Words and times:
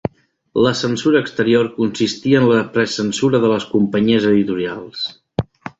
La 0.67 0.71
censura 0.79 1.21
exterior 1.25 1.69
consistia 1.77 2.41
en 2.41 2.49
la 2.55 2.59
precensura 2.79 3.45
de 3.47 3.55
les 3.55 3.69
companyies 3.79 4.31
editorials. 4.35 5.09